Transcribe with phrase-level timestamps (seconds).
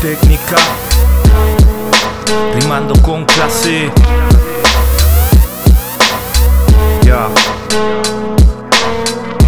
[0.00, 0.56] técnica,
[2.54, 3.90] rimando con clase.
[7.02, 7.28] Ya.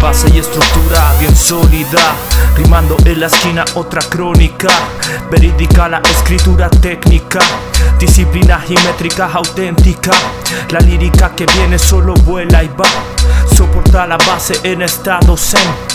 [0.01, 2.15] Base y estructura bien sólida,
[2.57, 4.67] rimando en la esquina otra crónica,
[5.29, 7.39] verídica la escritura técnica,
[7.99, 10.11] disciplina geométrica auténtica,
[10.69, 12.87] la lírica que viene solo vuela y va,
[13.55, 15.90] soporta la base en estado zen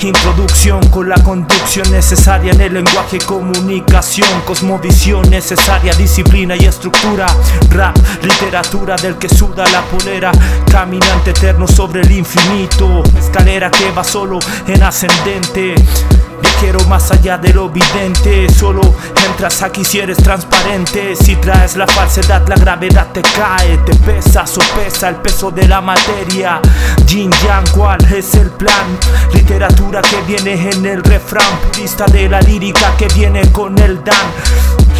[0.00, 7.26] Introducción con la conducción necesaria en el lenguaje, comunicación, cosmovisión necesaria, disciplina y estructura.
[7.70, 10.32] Rap, literatura del que suda la polera,
[10.70, 15.74] caminante eterno sobre el infinito, escalera que va solo en ascendente.
[16.40, 18.80] Viajero más allá de lo evidente, solo
[19.26, 21.16] entras aquí si eres transparente.
[21.16, 25.80] Si traes la falsedad, la gravedad te cae, te pesa, sopesa el peso de la
[25.80, 26.60] materia.
[27.06, 28.98] Yin Yang, ¿cuál es el plan?
[29.32, 34.16] Literatura que viene en el refrán, purista de la lírica que viene con el Dan.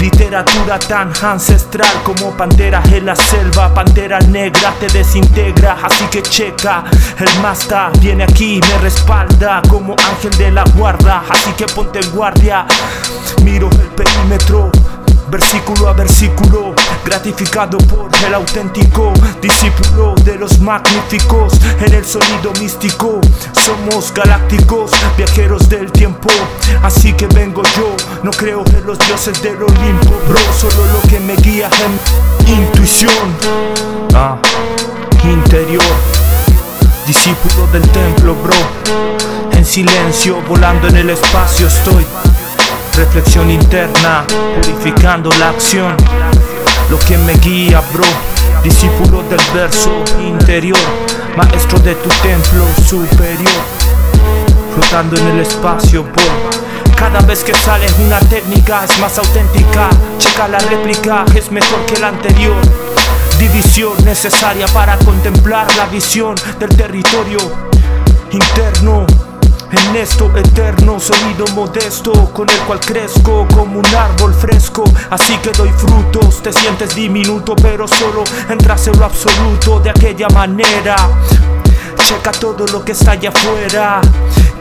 [0.05, 6.85] Literatura tan ancestral como pantera en la selva, pantera negra te desintegra, así que checa.
[7.19, 12.11] El Masta viene aquí, me respalda como ángel de la guarda, así que ponte en
[12.11, 12.67] guardia.
[13.43, 14.71] Miro el perímetro
[15.31, 23.21] versículo a versículo, gratificado por el auténtico discípulo de los magníficos en el sonido místico.
[23.53, 26.29] Somos galácticos, viajeros del tiempo,
[26.83, 27.95] así que vengo yo.
[28.23, 33.37] No creo en los dioses del Olimpo, bro, solo lo que me guía es intuición.
[34.15, 34.39] Ah,
[35.25, 35.83] interior,
[37.07, 38.57] discípulo del templo, bro.
[39.53, 42.05] En silencio, volando en el espacio estoy.
[42.97, 45.97] Reflexión interna, purificando la acción.
[46.89, 48.05] Lo que me guía, bro.
[48.63, 50.79] Discípulo del verso interior,
[51.37, 53.65] maestro de tu templo superior.
[54.75, 56.95] Flotando en el espacio, bro.
[56.97, 59.91] Cada vez que sale una técnica es más auténtica.
[60.19, 62.57] Checa la réplica, es mejor que la anterior.
[63.41, 67.39] División necesaria para contemplar la visión del territorio
[68.31, 69.05] interno.
[69.71, 74.85] En esto eterno, sonido modesto, con el cual crezco como un árbol fresco.
[75.11, 80.29] Así que doy frutos, te sientes diminuto, pero solo entras en lo absoluto de aquella
[80.29, 80.97] manera.
[82.07, 84.01] Checa todo lo que está allá afuera.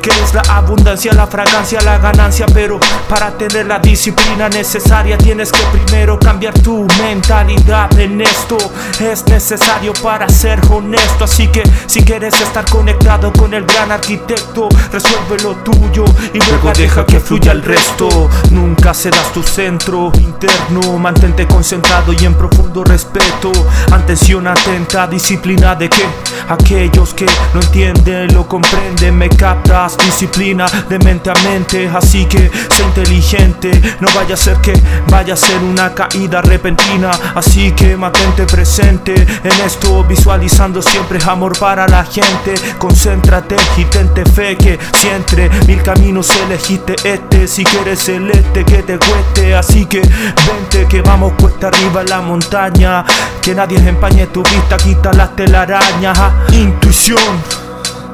[0.03, 2.45] Que es la abundancia, la fragancia, la ganancia.
[2.53, 2.77] Pero
[3.07, 7.97] para tener la disciplina necesaria, tienes que primero cambiar tu mentalidad.
[7.97, 8.57] En esto
[8.99, 11.23] es necesario para ser honesto.
[11.23, 16.03] Así que si quieres estar conectado con el gran arquitecto, resuelve lo tuyo
[16.33, 18.29] y luego deja que fluya el resto.
[18.51, 20.99] Nunca cedas tu centro interno.
[20.99, 23.53] Mantente concentrado y en profundo respeto.
[23.89, 26.03] Atención atenta, disciplina de que
[26.49, 31.89] aquellos que no entienden lo comprenden, me captas disciplina de mente a mente.
[31.93, 34.73] Así que sé inteligente, no vaya a ser que
[35.09, 37.11] vaya a ser una caída repentina.
[37.35, 42.53] Así que mantente presente en esto, visualizando siempre amor para la gente.
[42.77, 47.47] Concéntrate y tente fe que siempre mil caminos elegiste este.
[47.47, 52.21] Si quieres celeste que te cueste, así que vente que vamos cuesta arriba en la
[52.21, 53.05] montaña.
[53.41, 56.17] Que nadie empañe tu vista, quita las telarañas.
[56.17, 57.19] Ah, Intuición,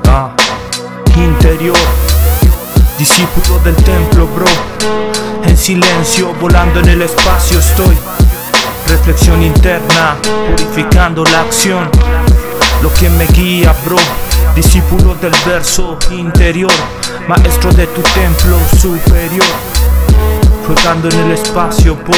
[0.08, 0.32] ah,
[1.24, 1.78] interior,
[2.98, 4.46] discípulo del templo, bro.
[5.44, 7.98] En silencio, volando en el espacio estoy.
[8.88, 10.18] Reflexión interna,
[10.50, 11.90] purificando la acción.
[12.82, 13.98] Lo que me guía, bro.
[14.56, 16.72] Discípulo del verso interior,
[17.28, 19.46] maestro de tu templo superior.
[20.66, 22.16] Flotando en el espacio, por